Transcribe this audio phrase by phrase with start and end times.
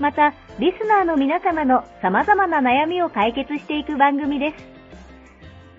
[0.00, 4.64] また、リスナーの皆様の様々な悩みを解決していく番組です。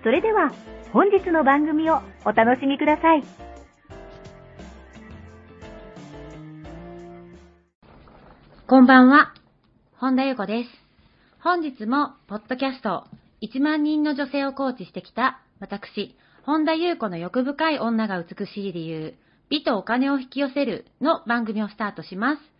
[0.04, 0.52] それでは、
[0.94, 3.24] 本日の番組をお楽しみください。
[8.68, 9.34] こんばんは、
[9.98, 10.70] 本田優子です。
[11.42, 13.04] 本日も、ポッドキャスト、
[13.42, 19.14] 1万人の女性をコーチしてきた、私、本田優子の欲深い女が美しい理由、
[19.50, 22.55] 美とお金を引き寄せるの番組をスタートします。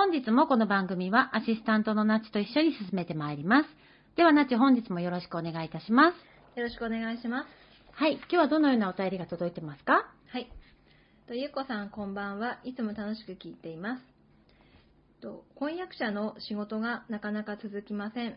[0.00, 3.68] 本日もこの番組はアシスタントのナチと一緒に進めてまいります。
[4.16, 6.56] ではナチ本日もよろしくお願いいたします。
[6.56, 7.48] よろしくお願いします。
[7.94, 8.12] はい。
[8.12, 10.08] 今日はどのようなお便りが届いてますか？
[10.28, 10.48] はい。
[11.26, 12.60] と、ゆうこさんこんばんは。
[12.62, 14.02] いつも楽しく聞いています。
[15.20, 18.36] と、婚約者の仕事がなかなか続きません。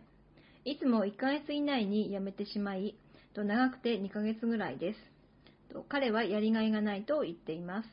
[0.65, 2.95] いつも1ヶ月以内に辞めてしまい、
[3.35, 4.99] と長くて2ヶ月ぐらいです。
[5.71, 7.87] と彼はやりがいがないと言っています。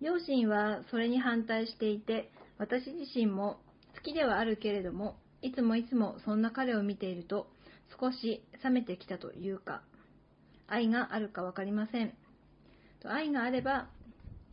[0.00, 3.60] 両親はそれに反対していて、私自身も
[3.94, 7.48] 好きではあるけれども、いつもいつもそんな彼を見ていると
[8.00, 9.82] 少し冷めてきたというか、
[10.66, 12.12] 愛があるかわかりません。
[13.04, 13.88] 愛があれば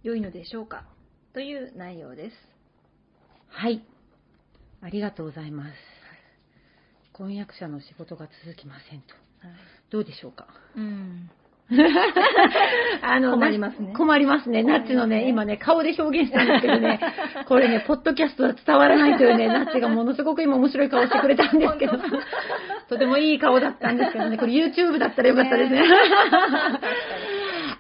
[0.04, 0.86] 良いのでしょうか
[1.34, 2.36] という内容です。
[3.48, 3.84] はい。
[4.82, 5.74] ありがとうございます。
[7.12, 9.16] 婚約者の仕事が続きませんと。
[9.40, 9.56] はい、
[9.90, 10.48] どうでしょうか？
[10.76, 11.30] うん。
[13.02, 13.94] あの、困りますね。
[13.96, 14.62] 困りますね。
[14.62, 17.00] ナッチのね、今ね、顔で表現したんですけどね、
[17.48, 21.94] これね、ポッドキャストは伝わらないというね、ナッチがものすごく今面白い顔してくれたんですけど、
[22.88, 25.84] とてもいい顔だったんですけどね、これ YouTube だったらよかったですね。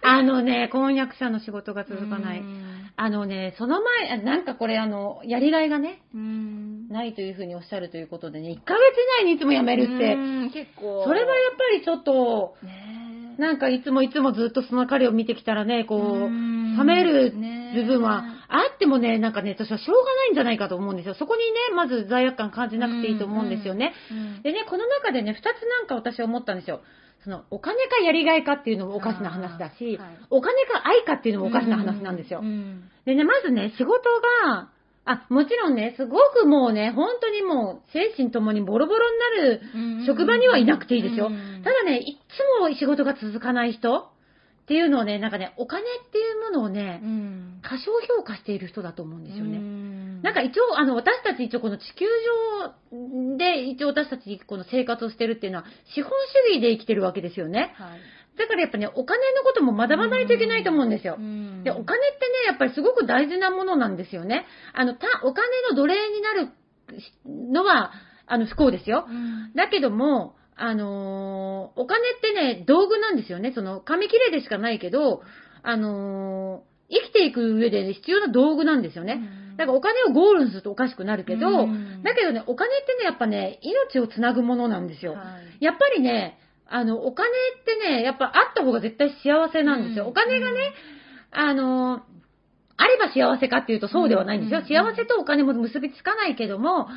[0.01, 2.43] あのね、婚約者の仕事が続かない。
[2.97, 6.01] あのね、その前、なんかこれあの、やりがいがね、
[6.89, 8.79] ないというふうにおっしゃるということでね、1ヶ月
[9.21, 10.15] 以内にいつも辞めるって、
[10.53, 11.03] 結構。
[11.05, 12.74] それはやっぱりちょっと、ね
[13.37, 17.33] なんかいつもいつもずっとその彼を見てきたらね、こう、冷める
[17.75, 21.15] 部分はあってもね、なんかね、私はしょうがないんじゃないかと思うんですよ。
[21.15, 23.93] そこにね、まず罪悪感感じなくていいと思うんですよね。
[24.43, 26.81] でね、この中でね、二つなんか私は思ったんですよ。
[27.23, 32.41] その、お金かやりがいかっていうのもおかしな話だし、はい、お金か愛かっていうのもおかしな話なんですよ。
[33.05, 34.09] でね、まずね、仕事
[34.45, 34.69] が、
[35.05, 41.29] あ、もちろんね、すごくもうね、本当にもう、精神ともにボロボロになる職場にはいなくていいですよ。
[41.63, 43.97] ただね、いつも仕事が続かない人
[44.65, 47.01] っていうのをね、なんかね、お金っていうものをね、
[47.61, 49.59] 過小評価している人だと思うんですよね。
[50.23, 52.07] なんか一応、あの、私たち一応この地球
[52.91, 56.11] 上で一応私たちこの生活をしてるっていうのは、資本
[56.49, 57.75] 主義で生きてるわけですよね。
[57.77, 57.99] はい
[58.37, 61.17] だからやっぱね、お金のことも学ばないといけないと思うんですよ。
[61.63, 61.95] で、お金ってね、
[62.47, 64.45] やっぱりすごく大事なものなんですよね。
[64.73, 66.49] あの、た、お金の奴隷になる
[67.25, 67.91] のは、
[68.27, 69.07] あの、不幸ですよ。
[69.55, 73.51] だけども、あのー、お金ってね、道具なんですよね。
[73.53, 75.21] その、紙切れでしかないけど、
[75.63, 79.21] あのー、生きていく上で必要な道具なんですよね。
[79.57, 81.67] だからお金をゴールにするとおかしくなるけど、
[82.03, 85.13] だけどね、お金ってね、やっぱね、命をつなぐものなんですよ。
[85.13, 90.07] はい、やっぱりね、あの、お金ってね、やっぱあった方が絶対幸せなんですよ。
[90.07, 90.73] お金がね、
[91.31, 92.01] あの、
[92.77, 94.61] あれば幸せかっていうとそうではないんですよ。
[94.61, 96.87] 幸せとお金も結びつかないけども、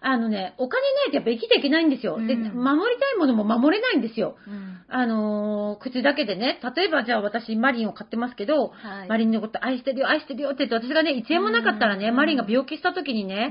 [0.00, 2.18] あのね、お金ないとやっぱ生きていけないんですよ。
[2.18, 4.36] で、守りたいものも守れないんですよ。
[4.46, 13.50] うん、あのー、口だけでね、例えばじゃあ私マリンを買ってますけど、はい、マリンのこと愛してるよ、愛してるよって言って、私がね、1円もなかったらね、マリンが病気した時にね、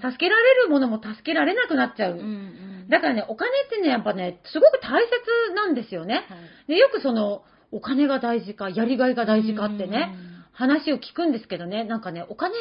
[0.00, 2.14] 助けられるものも助けられなくなっちゃう。
[2.14, 6.26] うんだからね、お金ってね、やっぱね、すごく大切なんですよね。
[6.28, 6.36] は
[6.68, 10.14] い、でよくその、お金が大事か、やりがいが大事かってね、
[10.52, 12.54] 話を聞くんですけどね、なんかね、お金、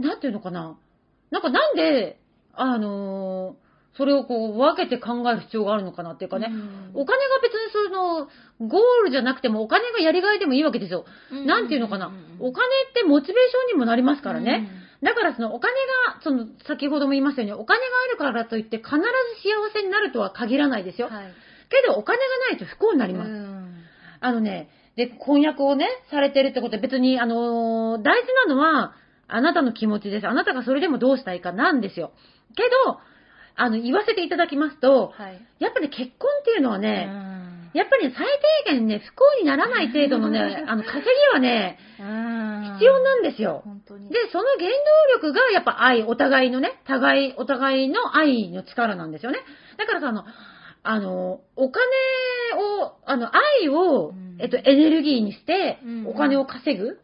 [0.00, 0.76] なんていうのかな。
[1.30, 2.18] なんかなんで、
[2.54, 8.28] あのーそれをこう分けて考える必要があるのかなっていうかね、うん、お金が別にその、
[8.68, 11.04] ゴールじゃなくてもお金がやりがいでもいいわけですよ。
[11.32, 14.70] うん、なんていうのかな、お金ってモチベーションにもなりますからね。
[15.02, 15.72] だからそのお金
[16.14, 21.08] が、その先ほども言いましたように、お金があるからといって必ず幸せになるとは限らないですよ。
[21.08, 21.32] はい。
[21.70, 23.30] けどお金がないと不幸になります。
[23.30, 23.76] うん
[24.22, 28.94] あのね、で、婚約をね、されてるってことで別に、あのー大事なのは、
[29.28, 30.26] あなたの気持ちです。
[30.28, 32.12] あなたがそれでもどうしたいかなんですよ。
[32.54, 32.98] けど、
[33.56, 35.40] あの、言わせていただきますと、はい。
[35.58, 37.40] やっぱり結婚っていうのはね、うん
[37.72, 38.26] やっぱりね最
[38.66, 42.06] 低限ね、不幸にならない程度のね、 あの、稼ぎはね、うん
[42.80, 43.62] 必要なんですよ。
[43.64, 44.08] 本当に。
[44.08, 44.68] で、その原
[45.20, 49.38] 動力がやっぱ愛、お互いのね、互い、お互いの愛の力なんですよね。
[49.78, 50.24] だからさ、あの、
[50.82, 51.84] あの、お金
[52.82, 56.98] を、あの、愛をうん、えっと、エネルギーにしてうん、お金を稼ぐ。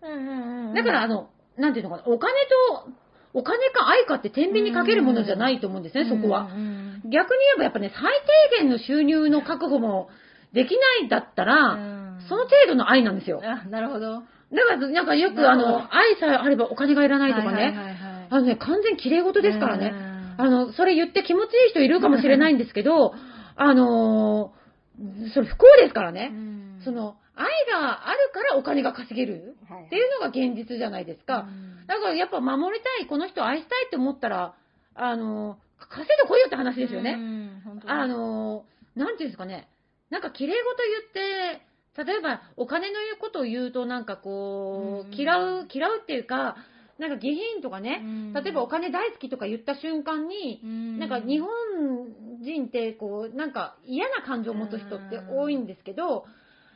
[0.75, 1.29] だから、あの、
[1.59, 2.33] なんていうのかな、お金
[2.75, 2.89] と、
[3.35, 6.49] お金か愛かって天秤にかけるものじゃないと思うんですね、そこは。
[6.49, 6.61] 逆に
[7.05, 7.21] 言
[7.57, 8.13] えばやっぱね、最
[8.51, 10.09] 低限の収入の確保も
[10.55, 13.41] できないんだったら、うんその程度の愛なんですよ。
[13.45, 14.23] あ、なるほど。
[14.53, 18.27] ら、なんかよくあの、愛さえあればお金がいらないとかね、はいはいはいはい。
[18.31, 19.93] あのね、完全綺麗事ですからね。
[20.39, 20.41] うん。
[20.47, 23.15] あの、それ言って気持ちいい人いるかもしれないんですけど、
[23.57, 24.57] あのー
[25.35, 26.29] それ不幸ですからうね。
[26.29, 26.81] ん。
[26.83, 29.57] その、愛があるからお金が稼げる。
[29.69, 31.47] はいっていうのが現実じゃないですか。
[31.49, 31.87] うん。
[31.87, 34.55] だからやっぱ守りたい、この人を愛したいって思ったら、
[34.95, 37.19] あのー稼いでこいよって話ですよね。
[37.87, 39.69] あのーなんていうんですかね。
[40.09, 40.83] なんか綺麗事
[41.15, 41.61] 言って、
[41.97, 46.57] 例えばお金の言うことを言うとなんかこう嫌う、嫌うっていうか、
[46.99, 48.33] なんか下品とかね、うん。
[48.33, 50.99] 例えばお金大好きとか言った瞬間に、うん。
[50.99, 51.49] なんか日本
[52.41, 56.25] 人ってこう、なんか嫌な感情を持つ人って多いんですけど、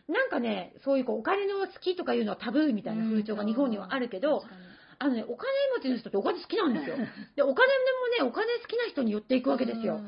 [0.09, 4.43] なんかね、そういうこうお金の好きとかいうのはタブーみたいな風潮が日本にはあるけど、
[4.99, 6.97] あのね、お金持ちの人ってお金好きなんですよ。
[7.37, 7.69] で、お金
[8.19, 10.01] でもね、お金好きな人に寄っていくわけですよ。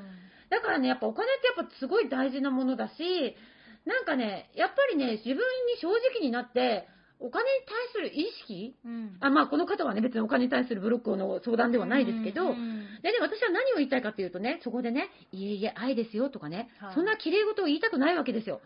[0.51, 3.37] だからね、やっぱお金ってやっぱすごい大事なものだし、
[3.85, 5.41] なんかね、やっぱりね、自分に
[5.81, 6.89] 正直になって、
[7.23, 9.17] お金に対する意識うん。
[9.21, 12.49] あ、まあこの方はね、別にお金に対するブロックの相談ではないですけど、うん。
[12.51, 16.95] うんでね、私は何を言いたいかっていうとね、そこでね、いえいえ、愛ですよとかね、はい。
[16.95, 18.61] そんな綺麗事を言いたくないわけですよ。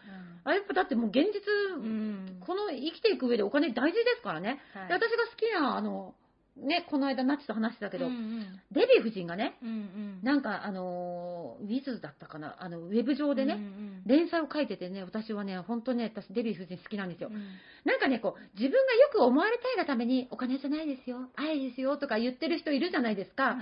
[0.45, 2.37] あやっぱだってもう現実、うん。
[2.47, 4.61] この生きていく上でお金大事ですからね。
[4.75, 4.89] はい。
[4.89, 6.15] で私が好きな、あの、
[6.57, 8.61] ね、この間ナッチと話してたけど、うんうん。
[8.73, 10.21] デヴィ夫人がね、うんうん。
[10.23, 14.03] なんかあの、ウィズだったかな、あの、ウェブ上でね、うんうん。
[14.07, 17.29] 連載を書いててね、私はね、本当ね、私デヴィ夫人好きなんですよ。
[17.31, 17.43] うん。
[17.85, 23.59] なんかね、こう、自分がよく思われたいがために、お金じゃないですよ、愛ですよとか言ってる人いるじゃないですか。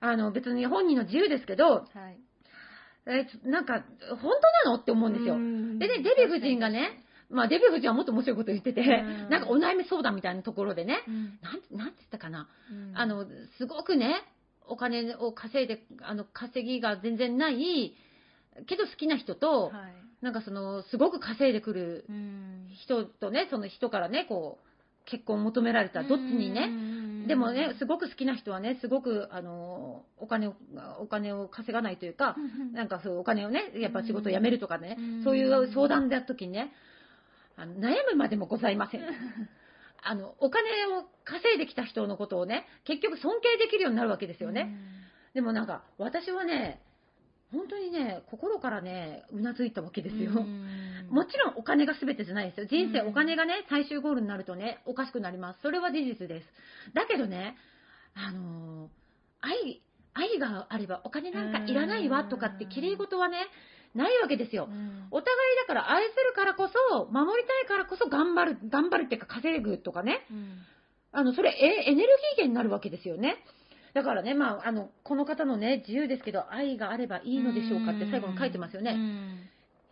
[0.00, 2.18] あの、別に本人の自由ですけど、はい。
[3.06, 4.18] えなんか、本
[4.64, 4.76] 当なの？
[4.76, 5.34] って思うんですよ。
[5.34, 5.78] うん。
[5.78, 7.03] でね、デヴィ夫人がね、
[7.34, 9.28] まあ、デヴィ夫人はもっと面白いこと言ってて、うん。
[9.28, 11.38] なんかお悩み相談みたいなところでね、うん。
[11.42, 12.92] なん、なんて言ったかな、うん。
[12.96, 13.26] あの、
[13.58, 14.22] すごくね、
[14.66, 17.94] お金を稼いで、あの、稼ぎが全然ない、
[18.66, 20.24] けど好きな人と、はい。
[20.24, 22.68] なんかその、すごく稼いでくるうん。
[22.84, 24.66] 人とね、その人からね、こう、
[25.06, 30.54] 結婚を求められた、どっちにね、ねでもね、すごく好きな人はね、すごく、あの、お金を、
[31.00, 32.36] お金を稼がないというか、
[32.72, 35.24] なんかそう、お金をね、やっぱ仕事を辞めるとかね、うん。
[35.24, 36.72] そういう相談でやった時にね、
[37.56, 39.02] あの悩むまでもございません。
[40.06, 44.76] あの、お金を稼いできた人のことをね、結局尊敬できるようになるわけですよね。
[45.32, 46.82] でもなんか、私はね、
[47.52, 50.32] 本当にね、心からね、うなずいたわけですよ。
[51.10, 52.66] もちろんお金が全てじゃないですよ。
[52.66, 55.60] 人生うんお金がね、最終ゴールになるとね、おかしくなります。
[55.62, 56.46] それは事実です。
[56.92, 57.56] だけどね、
[58.14, 59.04] あのー
[59.40, 59.82] 愛、
[60.14, 63.46] 愛があればお金なんかいらないわとかって綺麗事はね、
[63.94, 64.68] ないわけですよ。
[65.10, 70.26] お互いだから愛するからこそ、守りたいからこそ頑張る、頑張るっていうか稼ぐとかね、
[71.12, 72.06] あの、それエエネルギー
[72.38, 73.36] 源になるわけですよね。
[73.94, 78.96] だからね、まあ、あの、この方のね、自由ですけど、愛があればいいのでしょうかって最後に書いてますよね。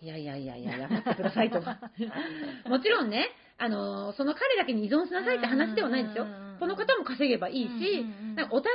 [0.00, 1.62] いやいやいやいや、やめてくださいと。
[2.68, 3.28] もちろんね、
[3.59, 6.56] あの、その彼だけに依存しなさいって話ではないんですようん。
[6.59, 8.06] この方も稼げばいいし
[8.50, 8.73] お互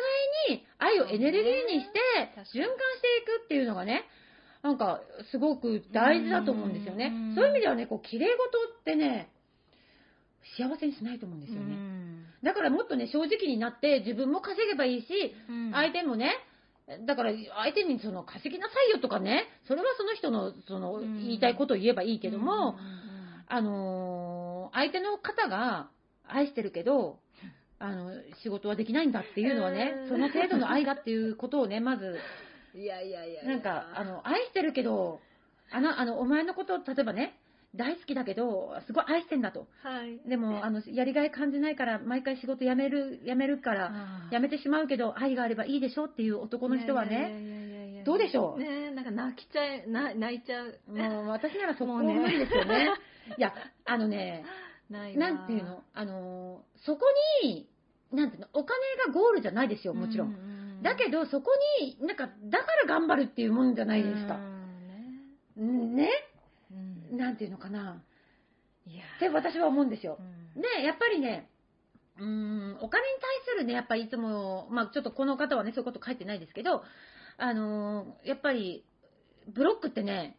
[0.50, 2.00] いに愛をエネルギーにして
[2.36, 4.06] 循環していくっていうのがね、
[4.64, 7.12] なんか、すごく大事だと思うんですよね。
[7.14, 7.36] うん。
[7.36, 8.34] そういう意味ではね、こう、綺麗事
[8.80, 9.30] ってね、
[10.58, 11.76] 幸せにしないと思うんですよね。
[12.44, 15.08] だからもっとね、正直になって、自分も稼げばいいし、
[15.74, 16.34] 相手もね、
[17.06, 21.18] だから相手にその稼ぎなさいよとかね、それはその人のそのうん。
[21.18, 23.46] 言いたいことを言えばいいけども、うん。
[23.50, 25.90] あのー相手の方が
[26.28, 27.20] 愛してるけど、
[27.80, 28.12] あの、
[28.44, 30.10] 仕事はできないんだっていうのはねう、ん。
[30.10, 32.18] その程度の愛だっていうことをね、まず、
[32.78, 33.44] いやいやいや。
[33.44, 35.20] なんか、あの、愛してるけど、
[35.72, 37.34] あの、あの、お前のこと、例えばね、
[37.76, 39.68] 大好きだけど、すごい愛してんだと。
[39.84, 40.20] はい。
[40.30, 43.92] でも、あの、やりがい感じないから、毎回仕事辞める、辞めるから、
[44.32, 48.60] 辞めてしまうけど、愛があればいいでしょっていう男の人はね、どうでしょう？
[48.60, 50.80] ねえなんか泣きちゃえな泣いちゃう。
[50.88, 52.90] もう 私ならそこ無理ですよね。
[53.38, 53.54] いや、
[53.86, 54.46] あのね、
[54.90, 55.20] ないわ。
[55.20, 55.84] なんていうの？
[55.94, 57.02] あの、そこ
[57.44, 57.68] に、
[58.14, 60.34] なんていうの、お金がゴールじゃないですよ、もちろん。
[60.80, 64.38] んだけど、そこに、なんか、だから頑張るっていうもんじゃないですか。
[65.58, 65.66] ね。
[65.96, 66.10] ね、
[67.12, 68.02] うん、なんていうのかな。
[69.18, 70.18] って私は思うんですよ。
[70.56, 71.50] うん、で、やっぱりね、
[72.20, 76.84] うん、お金に対するね、やっぱりいつも、まあちょっとこの方はね、そういうこと書いてないですけど、
[77.38, 78.86] あのー、やっぱり、
[79.48, 80.37] ブロックってね、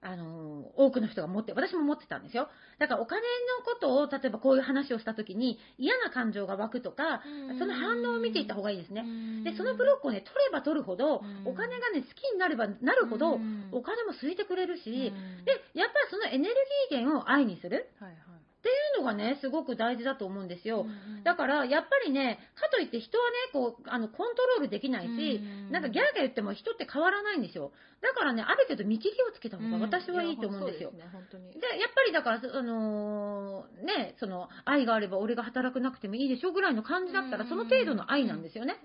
[0.00, 2.48] あの、多くの人が持って、私も持ってたんですよ。
[2.78, 7.22] だからお金のことを、例えばこういう話をした時に嫌な感情が湧くとか、
[7.58, 9.04] その反応を見ていった方がいいですね。
[9.42, 13.40] で、そのブロックをね、取れば取るほど、お金がね、好きになればなるほど、
[13.72, 16.54] お金も空いてくれるし、で、やっぱりそのエネル
[16.90, 17.90] ギー源を愛にする。
[17.98, 18.37] はいはい
[18.68, 20.86] っていうのがね、すごく大事だと思うんですよ。
[21.24, 27.72] だから、やっぱりね、かといって人はね、こう、あの、コントロールできないし、なんかギャーギャー言っても人って変わらないんですよ。
[28.00, 30.90] だからね、ある程度見切りをつけた方が私はいいと思うんですよ。
[30.92, 31.52] で、ね、本当に。
[31.52, 38.76] で、やっぱりだから、あのー、ね、その、愛があれば俺が働くなくてもいいでしょぐらいの感じだったら、その程度の愛なんですよね。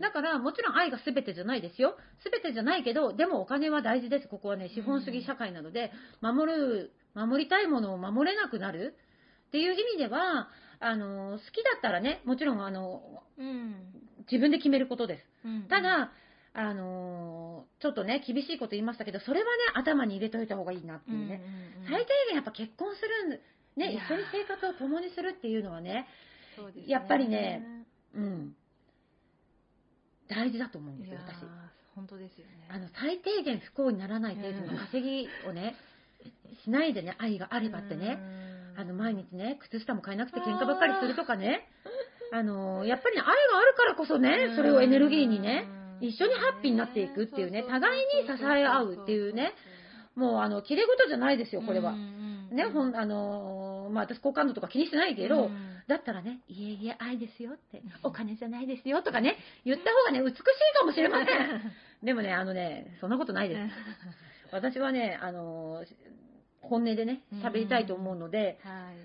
[0.00, 1.96] だから、もちろん愛が全てじゃないですよ。
[2.24, 4.28] 全てじゃないけど、でもお金は大事です。
[4.28, 8.94] ここはね、資本主義社会なので、守る、守りたいものを守れなくなる。
[9.52, 10.48] っていう意味では、
[10.80, 13.74] あの、好きだったらね、もちろん、あの、うん、
[14.30, 15.24] 自分で決めることです。
[15.44, 16.10] うんうん、ただ、
[16.54, 21.42] あのちょっとね、厳しいこと言いましたけど、それはね、頭に入れといた方がいいなっていうね。
[21.44, 23.40] うんうんうん、最低限やっぱ結婚する、
[23.76, 27.62] ね、一緒に生活を共にするっていうのはね、ねやっぱりね、
[28.14, 28.54] うん、
[30.28, 31.36] 大事だと思うんですよ、私。
[31.94, 32.68] 本当ですよね。
[32.70, 35.76] あの、最低限不幸にならない程度の稼ぎをね、
[36.64, 38.18] しないでね、愛があればってね、
[38.76, 41.68] あの、毎日ね、靴下も買えなくて喧嘩ばっかりするとかね、
[42.32, 45.66] あの、やっぱりね、愛があるからこそね、それをエネルギーにね、
[46.00, 49.52] 一緒にハッピーになっていくっていうね、互いに支え合うっていうね、
[50.14, 51.92] もうあの、綺麗事じゃないですよ、これは。
[51.92, 55.50] ね、ほん、あのまあ私好感度とか気にしてないけど、
[55.88, 60.42] だったらね、いえいえ愛ですよって、お金じゃないですよとかね、言った方がね、美しい
[60.78, 61.72] かもしれません。
[62.04, 63.60] でもね、あのね、そんなことないです。
[64.52, 65.84] 私はね、あの
[66.62, 68.58] 本音でね、喋りたいと思うので、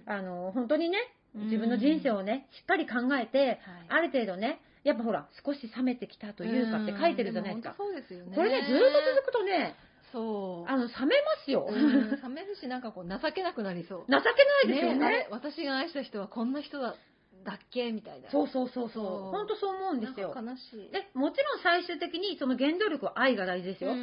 [0.05, 0.97] あの、本当にね、
[1.35, 3.59] 自分の人生をね、しっかり考えて、
[3.89, 7.75] ある程度ね、やっぱほら、少し冷めてきたというかって書いてるじゃないですか。
[7.77, 8.35] そうですよね。
[8.35, 8.85] これね、ずっと
[9.19, 9.75] 続くとね、
[10.11, 10.71] そう。
[10.71, 11.67] あの、冷めますよ。
[11.69, 14.05] 冷めるし、なんかこう、情けなくなりそう。
[14.09, 14.97] 情けないですよね。
[14.97, 16.95] ね私が愛した人はこんな人だ
[17.44, 18.29] だっけみたいな。
[18.29, 19.06] そうそうそうそう。
[19.32, 20.34] 本当そう思うんですよ。
[20.36, 20.91] 悲しい。
[20.91, 23.94] で、もちろん最終的にその原動力は愛が大事ですよ。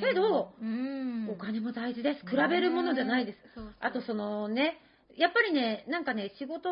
[0.00, 0.52] けど、
[1.28, 2.26] お金も大事です。
[2.26, 3.38] 比べるものじゃないです。
[3.80, 4.78] あとそのね、
[5.16, 6.70] やっぱりね、なんかね、仕事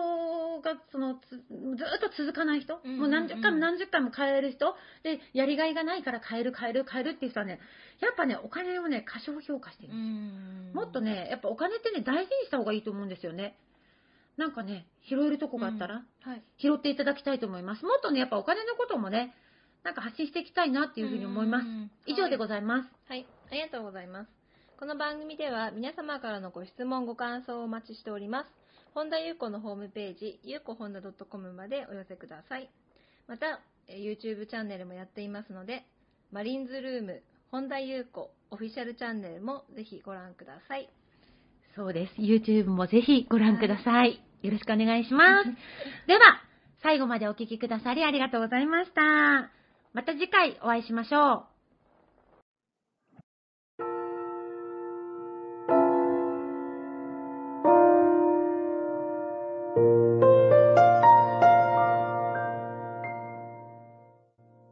[0.61, 7.61] がそのずっと続かない人、もう何十回も何十回も変える人、で、やりがいがないから変える変える変えるっていう人はね、
[8.01, 10.83] やっぱね、お金をね、過小評価してるんですよ。
[10.83, 13.57] もっとね、やっぱお金ってね、大事にした方がいいと思うんですよね。
[14.41, 17.85] なんかね、拾えるとこがあったら、はい、拾っていただきたいと思います。
[17.85, 19.35] もっとね、やっぱお金のこともね、
[19.85, 21.67] なんか発信していきたいなっていうふうに思います。
[22.07, 23.19] 以上でございます、はい。
[23.19, 24.31] はい、ありがとうございます。
[24.79, 28.51] この番組では皆様からのご質問、ご感想をお待ちしております。
[28.95, 32.71] 本田裕子のホームページ、ゆうこ本田 .com までお寄せください。
[33.27, 35.85] また、YouTube チャンネルもやっていますので、
[36.33, 40.89] マリンズルーム、本田裕子オフィシャルチャンネルもぜひご覧ください。
[41.75, 42.15] そうです。
[42.21, 43.95] YouTube もぜひご覧ください。
[43.95, 45.49] はいよろしくお願いします。
[46.09, 46.21] では、
[46.83, 49.51] 最後までお聞きくださりありがとうございました。
[49.93, 51.45] また次回お会いしましょう。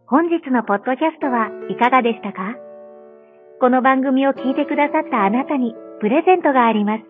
[0.07, 2.57] 本日のポッドキャストはいかがでしたか？
[3.61, 7.03] この番組を聞いてくださったあなたにプレゼントがあります。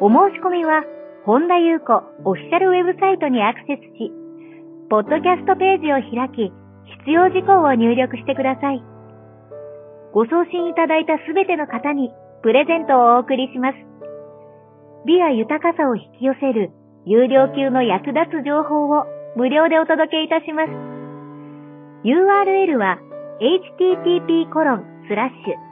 [0.00, 0.84] お申し込みは
[1.24, 4.12] 本田裕子オフィシャルウェブサイトにアクセスし、
[4.90, 6.52] ポッドキャストページを開き、
[7.00, 8.84] 必要事項を入力してください。
[10.12, 12.12] ご送信いただいたすべての方に
[12.42, 13.78] プレゼントをお送りします。
[15.06, 16.70] 美や豊かさを引き寄せる
[17.06, 20.70] 有料級の役立つ情報を無料でお届けいたします。
[22.04, 22.98] URL は
[23.40, 25.71] http コロンスラッシュ